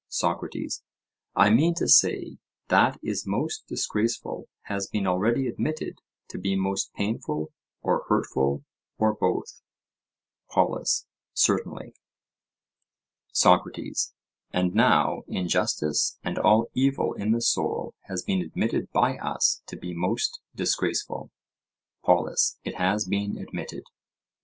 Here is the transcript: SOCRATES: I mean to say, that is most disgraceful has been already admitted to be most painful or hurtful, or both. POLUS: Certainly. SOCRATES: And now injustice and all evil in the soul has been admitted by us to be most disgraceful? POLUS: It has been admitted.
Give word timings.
SOCRATES: 0.07 0.81
I 1.35 1.51
mean 1.51 1.75
to 1.75 1.87
say, 1.87 2.39
that 2.69 2.99
is 3.03 3.27
most 3.27 3.67
disgraceful 3.67 4.49
has 4.63 4.87
been 4.87 5.05
already 5.05 5.45
admitted 5.45 5.99
to 6.29 6.39
be 6.39 6.55
most 6.55 6.91
painful 6.95 7.51
or 7.83 8.03
hurtful, 8.09 8.65
or 8.97 9.13
both. 9.13 9.61
POLUS: 10.49 11.05
Certainly. 11.35 11.93
SOCRATES: 13.31 14.15
And 14.49 14.73
now 14.73 15.21
injustice 15.27 16.17
and 16.23 16.39
all 16.39 16.71
evil 16.73 17.13
in 17.13 17.31
the 17.31 17.39
soul 17.41 17.93
has 18.05 18.23
been 18.23 18.41
admitted 18.41 18.91
by 18.91 19.17
us 19.17 19.61
to 19.67 19.77
be 19.77 19.93
most 19.93 20.39
disgraceful? 20.55 21.29
POLUS: 22.03 22.57
It 22.63 22.77
has 22.77 23.05
been 23.07 23.37
admitted. 23.37 23.83